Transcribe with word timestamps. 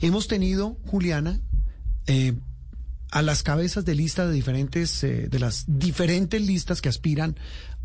Hemos 0.00 0.28
tenido, 0.28 0.76
Juliana, 0.86 1.40
eh, 2.06 2.34
a 3.10 3.22
las 3.22 3.42
cabezas 3.42 3.84
de 3.84 3.94
lista 3.94 4.26
de 4.26 4.32
diferentes, 4.32 5.04
eh, 5.04 5.28
de 5.28 5.38
las 5.38 5.64
diferentes 5.66 6.40
listas 6.40 6.80
que 6.80 6.88
aspiran 6.88 7.36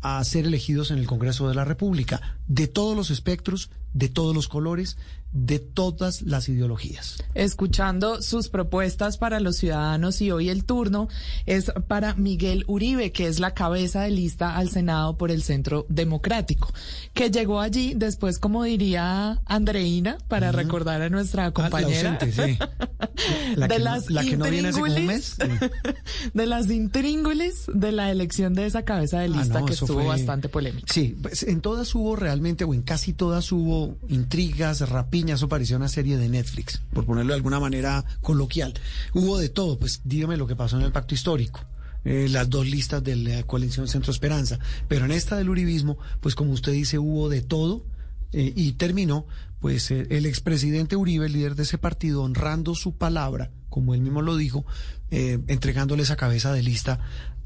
a 0.00 0.22
ser 0.22 0.46
elegidos 0.46 0.90
en 0.90 0.98
el 0.98 1.06
Congreso 1.06 1.48
de 1.48 1.54
la 1.54 1.64
República, 1.64 2.38
de 2.46 2.68
todos 2.68 2.96
los 2.96 3.10
espectros, 3.10 3.70
de 3.94 4.08
todos 4.10 4.34
los 4.34 4.46
colores, 4.48 4.98
de 5.32 5.58
todas 5.58 6.22
las 6.22 6.48
ideologías. 6.48 7.16
Escuchando 7.34 8.22
sus 8.22 8.48
propuestas 8.48 9.18
para 9.18 9.40
los 9.40 9.56
ciudadanos 9.56 10.20
y 10.22 10.30
hoy 10.30 10.48
el 10.48 10.64
turno 10.64 11.08
es 11.44 11.72
para 11.88 12.14
Miguel 12.14 12.62
Uribe, 12.68 13.10
que 13.10 13.26
es 13.26 13.40
la 13.40 13.52
cabeza 13.52 14.02
de 14.02 14.10
lista 14.10 14.56
al 14.56 14.68
Senado 14.70 15.16
por 15.16 15.32
el 15.32 15.42
Centro 15.42 15.86
Democrático, 15.88 16.72
que 17.14 17.32
llegó 17.32 17.60
allí 17.60 17.94
después, 17.96 18.38
como 18.38 18.62
diría 18.62 19.42
Andreina, 19.46 20.18
para 20.28 20.52
recordar 20.52 21.02
a 21.02 21.08
nuestra 21.10 21.50
compañera, 21.50 22.00
Ah, 22.00 22.02
la 22.02 22.26
ausente, 22.26 22.58
sí. 22.58 22.58
La 23.56 23.68
de 23.68 23.74
que 23.74 23.78
no- 23.78 23.84
las 23.84 24.10
la 24.10 24.22
que 24.24 24.36
no 24.36 24.44
viene 24.50 24.68
hace 24.68 24.80
como 24.80 24.92
un 24.94 25.06
mes. 25.06 25.36
de 26.34 26.46
las 26.46 26.68
intríngulis 26.70 27.66
de 27.72 27.92
la 27.92 28.10
elección 28.10 28.54
de 28.54 28.66
esa 28.66 28.84
cabeza 28.84 29.18
de 29.20 29.26
Ah, 29.26 29.28
lista 29.28 29.60
no, 29.60 29.66
que 29.66 29.72
estuvo 29.74 29.98
fue- 30.00 30.06
bastante 30.06 30.48
polémica. 30.48 30.92
Sí, 30.92 31.16
pues, 31.20 31.42
en 31.44 31.60
todas 31.60 31.94
hubo 31.94 32.16
realmente, 32.16 32.64
o 32.64 32.74
en 32.74 32.82
casi 32.82 33.12
todas 33.12 33.50
hubo 33.52 33.83
intrigas, 34.08 34.88
rapiñas, 34.88 35.40
eso 35.40 35.48
parecía 35.48 35.76
una 35.76 35.88
serie 35.88 36.16
de 36.16 36.28
Netflix, 36.28 36.80
por 36.92 37.04
ponerlo 37.04 37.32
de 37.32 37.36
alguna 37.36 37.60
manera 37.60 38.04
coloquial. 38.20 38.74
Hubo 39.12 39.38
de 39.38 39.48
todo, 39.48 39.78
pues 39.78 40.00
dígame 40.04 40.36
lo 40.36 40.46
que 40.46 40.56
pasó 40.56 40.76
en 40.76 40.82
el 40.82 40.92
pacto 40.92 41.14
histórico. 41.14 41.60
eh, 42.04 42.28
las 42.28 42.50
dos 42.50 42.66
listas 42.66 43.02
de 43.02 43.16
la 43.16 43.42
coalición 43.44 43.88
Centro 43.88 44.12
Esperanza. 44.12 44.58
Pero 44.88 45.06
en 45.06 45.10
esta 45.10 45.36
del 45.36 45.48
Uribismo, 45.48 45.98
pues 46.20 46.34
como 46.34 46.52
usted 46.52 46.72
dice, 46.72 46.98
hubo 46.98 47.28
de 47.28 47.40
todo 47.42 47.86
eh, 48.32 48.52
y 48.54 48.72
terminó, 48.72 49.26
pues 49.60 49.90
eh, 49.90 50.06
el 50.10 50.26
expresidente 50.26 50.96
Uribe, 50.96 51.26
el 51.26 51.32
líder 51.32 51.54
de 51.54 51.62
ese 51.62 51.78
partido, 51.78 52.22
honrando 52.22 52.74
su 52.74 52.96
palabra, 52.96 53.50
como 53.68 53.94
él 53.94 54.02
mismo 54.02 54.22
lo 54.22 54.36
dijo, 54.36 54.64
entregándole 55.10 56.02
esa 56.02 56.16
cabeza 56.16 56.52
de 56.52 56.62
lista 56.62 56.98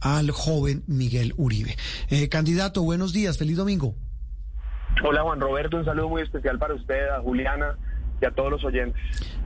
al 0.00 0.30
joven 0.30 0.84
Miguel 0.86 1.34
Uribe. 1.36 1.76
Candidato, 2.30 2.82
buenos 2.82 3.12
días, 3.12 3.38
feliz 3.38 3.56
domingo. 3.56 3.96
Hola 5.04 5.22
Juan 5.22 5.40
Roberto, 5.40 5.76
un 5.76 5.84
saludo 5.84 6.08
muy 6.08 6.22
especial 6.22 6.58
para 6.58 6.74
usted, 6.74 7.08
a 7.10 7.20
Juliana 7.20 7.76
y 8.20 8.24
a 8.24 8.30
todos 8.30 8.50
los 8.50 8.64
oyentes. 8.64 9.00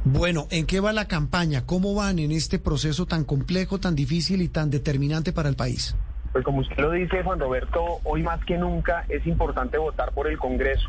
Bueno, 0.05 0.47
¿en 0.51 0.67
qué 0.67 0.81
va 0.81 0.93
la 0.93 1.09
campaña? 1.09 1.67
¿Cómo 1.67 1.95
van 1.95 2.19
en 2.21 2.31
este 2.31 2.59
proceso 2.59 3.05
tan 3.07 3.25
complejo, 3.25 3.79
tan 3.79 3.97
difícil 3.97 4.43
y 4.43 4.49
tan 4.49 4.71
determinante 4.71 5.33
para 5.33 5.49
el 5.49 5.57
país? 5.57 5.97
Pues 6.33 6.45
como 6.45 6.61
usted 6.61 6.79
lo 6.79 6.93
dice, 6.93 7.25
Juan 7.25 7.41
Roberto, 7.41 7.99
hoy 8.05 8.23
más 8.23 8.45
que 8.45 8.57
nunca 8.57 9.05
es 9.09 9.27
importante 9.27 9.77
votar 9.79 10.13
por 10.13 10.29
el 10.29 10.39
Congreso. 10.39 10.89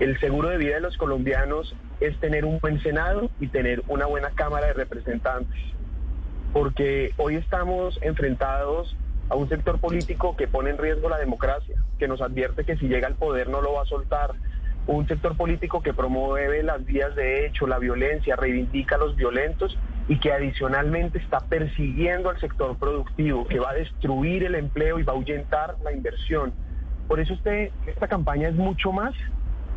El 0.00 0.18
seguro 0.18 0.48
de 0.48 0.58
vida 0.58 0.74
de 0.74 0.80
los 0.80 0.96
colombianos 0.96 1.74
es 2.00 2.18
tener 2.18 2.44
un 2.44 2.58
buen 2.58 2.82
Senado 2.82 3.30
y 3.40 3.46
tener 3.46 3.82
una 3.86 4.06
buena 4.06 4.30
Cámara 4.30 4.66
de 4.66 4.72
Representantes. 4.74 5.58
Porque 6.52 7.12
hoy 7.16 7.36
estamos 7.36 7.98
enfrentados 8.02 8.96
a 9.28 9.34
un 9.34 9.48
sector 9.48 9.80
político 9.80 10.36
que 10.36 10.46
pone 10.46 10.70
en 10.70 10.78
riesgo 10.78 11.08
la 11.08 11.18
democracia, 11.18 11.76
que 11.98 12.08
nos 12.08 12.20
advierte 12.20 12.64
que 12.64 12.76
si 12.76 12.88
llega 12.88 13.08
al 13.08 13.14
poder 13.14 13.48
no 13.48 13.60
lo 13.60 13.74
va 13.74 13.82
a 13.82 13.86
soltar. 13.86 14.32
Un 14.86 15.08
sector 15.08 15.36
político 15.36 15.82
que 15.82 15.92
promueve 15.92 16.62
las 16.62 16.84
vías 16.84 17.14
de 17.16 17.44
hecho, 17.46 17.66
la 17.66 17.78
violencia, 17.78 18.36
reivindica 18.36 18.94
a 18.94 18.98
los 18.98 19.16
violentos 19.16 19.76
y 20.08 20.20
que 20.20 20.32
adicionalmente 20.32 21.18
está 21.18 21.40
persiguiendo 21.40 22.30
al 22.30 22.38
sector 22.38 22.78
productivo, 22.78 23.48
que 23.48 23.58
va 23.58 23.70
a 23.70 23.74
destruir 23.74 24.44
el 24.44 24.54
empleo 24.54 25.00
y 25.00 25.02
va 25.02 25.12
a 25.12 25.16
ahuyentar 25.16 25.76
la 25.82 25.92
inversión. 25.92 26.52
Por 27.08 27.18
eso 27.18 27.34
usted, 27.34 27.70
esta 27.86 28.06
campaña 28.06 28.48
es 28.48 28.54
mucho 28.54 28.92
más 28.92 29.12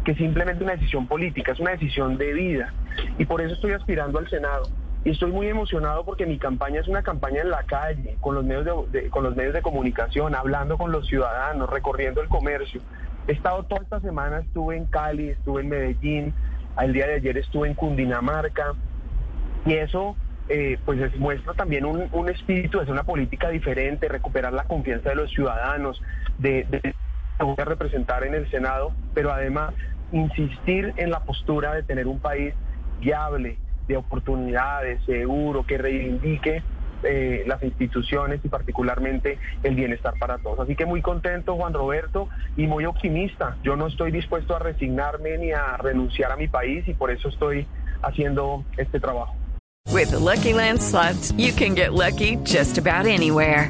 que 0.05 0.13
simplemente 0.15 0.63
una 0.63 0.73
decisión 0.73 1.07
política, 1.07 1.51
es 1.53 1.59
una 1.59 1.71
decisión 1.71 2.17
de 2.17 2.33
vida. 2.33 2.73
Y 3.17 3.25
por 3.25 3.41
eso 3.41 3.55
estoy 3.55 3.71
aspirando 3.71 4.19
al 4.19 4.29
Senado. 4.29 4.63
Y 5.05 5.11
estoy 5.11 5.31
muy 5.31 5.47
emocionado 5.47 6.03
porque 6.03 6.25
mi 6.25 6.37
campaña 6.37 6.81
es 6.81 6.87
una 6.87 7.01
campaña 7.03 7.41
en 7.41 7.49
la 7.49 7.63
calle, 7.63 8.17
con 8.19 8.35
los 8.35 8.43
medios 8.43 8.91
de, 8.91 9.09
con 9.09 9.23
los 9.23 9.35
medios 9.35 9.53
de 9.53 9.61
comunicación, 9.61 10.35
hablando 10.35 10.77
con 10.77 10.91
los 10.91 11.07
ciudadanos, 11.07 11.69
recorriendo 11.69 12.21
el 12.21 12.27
comercio. 12.27 12.81
He 13.27 13.31
estado 13.31 13.63
toda 13.63 13.81
esta 13.81 13.99
semana, 14.01 14.39
estuve 14.39 14.75
en 14.75 14.85
Cali, 14.85 15.29
estuve 15.29 15.61
en 15.61 15.69
Medellín, 15.69 16.33
el 16.81 16.93
día 16.93 17.07
de 17.07 17.15
ayer 17.15 17.37
estuve 17.37 17.69
en 17.69 17.75
Cundinamarca, 17.75 18.73
y 19.65 19.73
eso 19.73 20.17
eh, 20.49 20.77
pues 20.83 20.99
es- 20.99 21.17
muestra 21.17 21.53
también 21.53 21.85
un, 21.85 22.09
un 22.11 22.29
espíritu, 22.29 22.81
es 22.81 22.89
una 22.89 23.03
política 23.03 23.49
diferente, 23.49 24.07
recuperar 24.09 24.51
la 24.51 24.63
confianza 24.63 25.09
de 25.09 25.15
los 25.15 25.31
ciudadanos, 25.31 26.01
de, 26.39 26.65
representar 27.57 28.23
en 28.25 28.33
el 28.33 28.49
Senado, 28.49 28.91
pero 29.13 29.31
además 29.31 29.73
insistir 30.11 30.93
en 30.97 31.11
la 31.11 31.21
postura 31.21 31.73
de 31.73 31.83
tener 31.83 32.07
un 32.07 32.19
país 32.19 32.53
viable, 32.99 33.57
de 33.89 33.97
oportunidades, 33.97 35.01
seguro, 35.05 35.65
que 35.65 35.77
reivindique 35.77 36.63
eh, 37.03 37.43
las 37.47 37.61
instituciones 37.63 38.39
y 38.43 38.49
particularmente 38.49 39.39
el 39.63 39.75
bienestar 39.75 40.13
para 40.19 40.37
todos. 40.37 40.59
Así 40.59 40.75
que 40.75 40.85
muy 40.85 41.01
contento, 41.01 41.55
Juan 41.55 41.73
Roberto, 41.73 42.29
y 42.55 42.67
muy 42.67 42.85
optimista. 42.85 43.57
Yo 43.63 43.75
no 43.75 43.87
estoy 43.87 44.11
dispuesto 44.11 44.55
a 44.55 44.59
resignarme 44.59 45.37
ni 45.37 45.51
a 45.51 45.75
renunciar 45.77 46.31
a 46.31 46.35
mi 46.35 46.47
país 46.47 46.87
y 46.87 46.93
por 46.93 47.09
eso 47.09 47.29
estoy 47.29 47.67
haciendo 48.03 48.63
este 48.77 48.99
trabajo. 48.99 49.35
With 49.91 50.11
Lucky 50.11 50.53
Land 50.53 50.81
slots, 50.81 51.33
you 51.35 51.51
can 51.51 51.73
get 51.73 51.93
lucky 51.93 52.37
just 52.45 52.77
about 52.77 53.07
anywhere. 53.07 53.69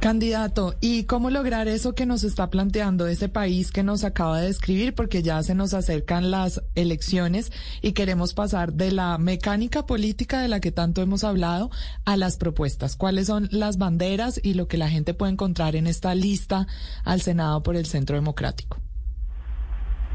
Candidato, 0.00 0.76
¿y 0.80 1.04
cómo 1.04 1.28
lograr 1.28 1.68
eso 1.68 1.94
que 1.94 2.06
nos 2.06 2.24
está 2.24 2.48
planteando 2.48 3.06
ese 3.06 3.28
país 3.28 3.70
que 3.70 3.82
nos 3.82 4.02
acaba 4.02 4.40
de 4.40 4.46
describir? 4.46 4.94
Porque 4.94 5.22
ya 5.22 5.42
se 5.42 5.54
nos 5.54 5.74
acercan 5.74 6.30
las 6.30 6.64
elecciones 6.74 7.52
y 7.82 7.92
queremos 7.92 8.32
pasar 8.32 8.72
de 8.72 8.92
la 8.92 9.18
mecánica 9.18 9.84
política 9.84 10.40
de 10.40 10.48
la 10.48 10.58
que 10.60 10.72
tanto 10.72 11.02
hemos 11.02 11.22
hablado 11.22 11.68
a 12.06 12.16
las 12.16 12.38
propuestas. 12.38 12.96
¿Cuáles 12.96 13.26
son 13.26 13.48
las 13.50 13.76
banderas 13.76 14.40
y 14.42 14.54
lo 14.54 14.68
que 14.68 14.78
la 14.78 14.88
gente 14.88 15.12
puede 15.12 15.32
encontrar 15.32 15.76
en 15.76 15.86
esta 15.86 16.14
lista 16.14 16.66
al 17.04 17.20
Senado 17.20 17.62
por 17.62 17.76
el 17.76 17.84
Centro 17.84 18.16
Democrático? 18.16 18.78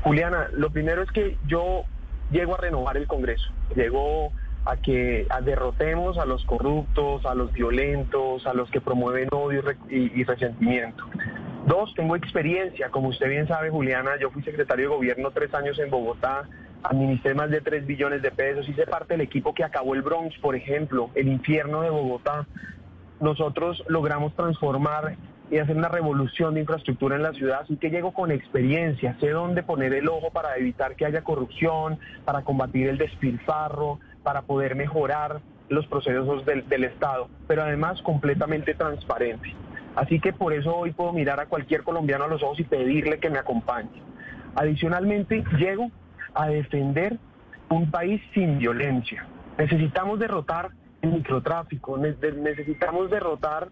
Juliana, 0.03 0.47
lo 0.53 0.71
primero 0.71 1.03
es 1.03 1.11
que 1.11 1.37
yo 1.47 1.83
llego 2.31 2.55
a 2.55 2.57
renovar 2.57 2.97
el 2.97 3.05
Congreso, 3.05 3.51
llego 3.75 4.31
a 4.65 4.77
que 4.77 5.27
derrotemos 5.43 6.17
a 6.17 6.25
los 6.25 6.43
corruptos, 6.45 7.25
a 7.25 7.35
los 7.35 7.53
violentos, 7.53 8.45
a 8.47 8.53
los 8.53 8.69
que 8.71 8.81
promueven 8.81 9.29
odio 9.31 9.61
y, 9.89 10.19
y 10.19 10.23
resentimiento. 10.23 11.03
Dos, 11.67 11.93
tengo 11.95 12.15
experiencia, 12.15 12.89
como 12.89 13.09
usted 13.09 13.27
bien 13.29 13.47
sabe, 13.47 13.69
Juliana, 13.69 14.11
yo 14.19 14.29
fui 14.29 14.43
secretario 14.43 14.89
de 14.89 14.95
gobierno 14.95 15.31
tres 15.31 15.53
años 15.53 15.79
en 15.79 15.89
Bogotá, 15.89 16.47
administré 16.83 17.33
más 17.33 17.49
de 17.49 17.61
tres 17.61 17.87
billones 17.87 18.21
de 18.21 18.29
pesos, 18.31 18.69
hice 18.69 18.85
parte 18.85 19.15
del 19.15 19.21
equipo 19.21 19.53
que 19.53 19.63
acabó 19.63 19.95
el 19.95 20.03
Bronx, 20.03 20.37
por 20.39 20.55
ejemplo, 20.55 21.09
el 21.15 21.27
infierno 21.27 21.81
de 21.81 21.89
Bogotá. 21.89 22.45
Nosotros 23.19 23.83
logramos 23.87 24.35
transformar 24.35 25.15
y 25.49 25.57
hacer 25.57 25.75
una 25.75 25.89
revolución 25.89 26.53
de 26.53 26.61
infraestructura 26.61 27.15
en 27.15 27.23
la 27.23 27.33
ciudad, 27.33 27.61
así 27.61 27.77
que 27.77 27.89
llego 27.89 28.13
con 28.13 28.31
experiencia, 28.31 29.15
sé 29.19 29.29
dónde 29.29 29.63
poner 29.63 29.93
el 29.93 30.07
ojo 30.07 30.31
para 30.31 30.57
evitar 30.57 30.95
que 30.95 31.05
haya 31.05 31.23
corrupción, 31.23 31.99
para 32.25 32.43
combatir 32.43 32.89
el 32.89 32.97
despilfarro, 32.97 33.99
para 34.25 34.41
poder 34.41 34.75
mejorar 34.75 35.39
los 35.69 35.85
procesos 35.85 36.43
del, 36.45 36.83
Estado, 36.83 37.29
pero 37.47 37.61
además 37.61 38.01
completamente 38.01 38.73
transparente. 38.73 39.55
Así 39.95 40.19
que 40.19 40.33
por 40.33 40.51
eso 40.51 40.75
hoy 40.75 40.93
puedo 40.93 41.13
mirar 41.13 41.39
a 41.39 41.45
cualquier 41.45 41.83
colombiano 41.83 42.23
a 42.23 42.27
los 42.27 42.41
ojos 42.41 42.59
y 42.59 42.63
pedirle 42.63 43.19
que 43.19 43.29
me 43.29 43.37
acompañe. 43.37 44.01
Adicionalmente, 44.55 45.43
llego 45.59 45.91
a 46.33 46.47
defender 46.47 47.19
un 47.69 47.91
país 47.91 48.19
sin 48.33 48.57
violencia. 48.57 49.27
Necesitamos 49.59 50.17
derrotar 50.17 50.71
el 51.03 51.11
microtráfico. 51.11 51.95
necesitamos 51.97 53.11
derrotar 53.11 53.69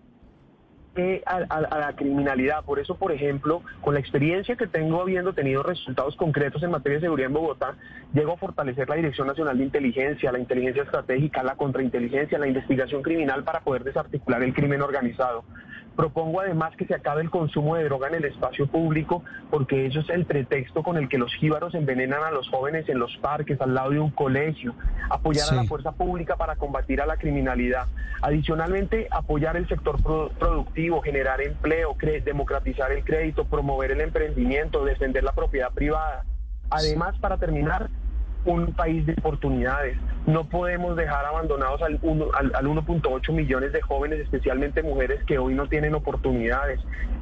eh, 0.95 1.23
a, 1.25 1.39
la 1.61 1.93
criminalidad. 1.95 2.63
Por 2.63 2.79
eso, 2.79 2.95
por 2.95 3.11
ejemplo, 3.11 3.61
con 3.81 3.95
la 3.95 3.99
experiencia 3.99 4.55
que 4.55 4.67
tengo 4.67 5.01
habiendo 5.01 5.33
tenido 5.33 5.63
resultados 5.63 6.15
concretos 6.15 6.61
en 6.61 6.71
materia 6.71 6.97
de 6.97 7.05
seguridad 7.05 7.27
en 7.27 7.33
Bogotá, 7.33 7.75
llego 8.13 8.33
a 8.33 8.37
fortalecer 8.37 8.87
la 8.89 8.95
Dirección 8.95 9.27
Nacional 9.27 9.57
de 9.57 9.63
Inteligencia, 9.63 10.31
la 10.31 10.39
inteligencia 10.39 10.83
estratégica, 10.83 11.41
la 11.41 11.55
contrainteligencia, 11.55 12.37
la 12.37 12.47
investigación 12.47 13.01
criminal 13.01 13.43
para 13.43 13.61
poder 13.61 13.83
desarticular 13.83 14.43
el 14.43 14.53
crimen 14.53 14.81
organizado. 14.81 15.43
Propongo 15.95 16.41
además 16.41 16.75
que 16.75 16.85
se 16.85 16.95
acabe 16.95 17.21
el 17.21 17.29
consumo 17.29 17.75
de 17.75 17.83
droga 17.83 18.07
en 18.07 18.15
el 18.15 18.25
espacio 18.25 18.65
público 18.65 19.23
porque 19.51 19.85
eso 19.85 19.99
es 19.99 20.09
el 20.09 20.25
pretexto 20.25 20.81
con 20.81 20.97
el 20.97 21.07
que 21.07 21.19
los 21.19 21.33
jíbaros 21.35 21.75
envenenan 21.75 22.23
a 22.23 22.31
los 22.31 22.49
jóvenes 22.49 22.89
en 22.89 22.97
los 22.97 23.15
parques, 23.17 23.61
al 23.61 23.75
lado 23.75 23.91
de 23.91 23.99
un 23.99 24.09
colegio. 24.09 24.73
Apoyar 25.09 25.47
a 25.51 25.55
la 25.55 25.63
fuerza 25.65 25.91
pública 25.91 26.35
para 26.35 26.55
combatir 26.55 26.99
a 27.01 27.05
la 27.05 27.17
criminalidad. 27.17 27.87
Adicionalmente, 28.21 29.07
apoyar 29.11 29.55
el 29.55 29.67
sector 29.67 30.01
productivo, 30.01 30.73
generar 31.01 31.41
empleo, 31.41 31.95
democratizar 32.23 32.91
el 32.91 33.03
crédito, 33.03 33.45
promover 33.45 33.91
el 33.91 34.01
emprendimiento, 34.01 34.83
defender 34.85 35.23
la 35.23 35.33
propiedad 35.33 35.71
privada. 35.71 36.25
Además, 36.69 37.17
para 37.19 37.37
terminar, 37.37 37.89
un 38.45 38.73
país 38.73 39.05
de 39.05 39.13
oportunidades. 39.13 39.97
No 40.25 40.45
podemos 40.45 40.95
dejar 40.95 41.25
abandonados 41.25 41.81
al, 41.81 41.93
al, 41.93 42.65
1.8 42.65 43.33
millones 43.33 43.73
de 43.73 43.81
jóvenes, 43.81 44.19
especialmente 44.19 44.83
mujeres 44.83 45.23
que 45.25 45.37
hoy 45.37 45.53
no 45.53 45.67
tienen 45.67 45.95
oportunidades. 45.95 46.79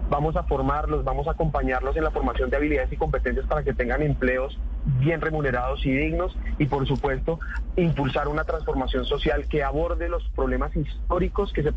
Vamos 0.09 0.35
a 0.35 0.43
formarlos, 0.43 1.03
vamos 1.03 1.27
a 1.27 1.31
acompañarlos 1.31 1.95
en 1.95 2.03
la 2.03 2.11
formación 2.11 2.49
de 2.49 2.57
habilidades 2.57 2.91
y 2.91 2.97
competencias 2.97 3.45
para 3.45 3.63
que 3.63 3.73
tengan 3.73 4.01
empleos 4.01 4.59
bien 4.99 5.21
remunerados 5.21 5.85
y 5.85 5.91
dignos 5.91 6.35
y 6.57 6.65
por 6.65 6.87
supuesto 6.87 7.39
impulsar 7.75 8.27
una 8.27 8.43
transformación 8.43 9.05
social 9.05 9.47
que 9.47 9.63
aborde 9.63 10.09
los 10.09 10.27
problemas 10.35 10.75
históricos 10.75 11.53
que 11.53 11.63
se 11.63 11.71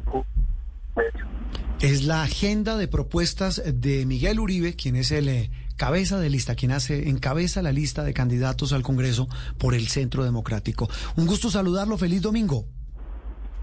es 1.80 2.04
la 2.04 2.22
agenda 2.22 2.76
de 2.76 2.88
propuestas 2.88 3.62
de 3.66 4.06
Miguel 4.06 4.40
Uribe, 4.40 4.74
quien 4.74 4.96
es 4.96 5.10
el 5.10 5.28
eh, 5.28 5.50
cabeza 5.76 6.18
de 6.18 6.30
lista, 6.30 6.54
quien 6.54 6.72
hace, 6.72 7.08
encabeza 7.08 7.62
la 7.62 7.72
lista 7.72 8.02
de 8.04 8.14
candidatos 8.14 8.72
al 8.72 8.82
Congreso 8.82 9.28
por 9.58 9.74
el 9.74 9.88
Centro 9.88 10.24
Democrático. 10.24 10.88
Un 11.16 11.26
gusto 11.26 11.50
saludarlo, 11.50 11.98
feliz 11.98 12.22
domingo. 12.22 12.64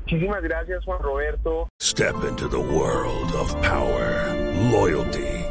Muchísimas 0.02 0.44
gracias, 0.44 0.84
Juan 0.86 1.02
Roberto. 1.02 1.68
Step 1.82 2.16
into 2.30 2.48
the 2.50 2.58
world 2.58 3.34
of 3.34 3.54
power, 3.62 4.36
loyalty 4.72 5.51